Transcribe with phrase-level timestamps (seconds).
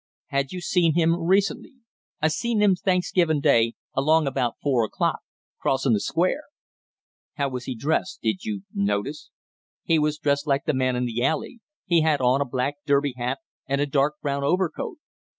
[0.29, 1.75] "Had you seen him recently?"
[2.23, 5.19] "I seen him Thanksgiving day along about four o'clock
[5.59, 6.41] crossing the Square."
[7.35, 9.29] "How was he dressed, did you notice?"
[9.83, 13.13] "He was dressed like the man in the alley, he had on a black derby
[13.15, 14.97] hat and a dark brown overcoat."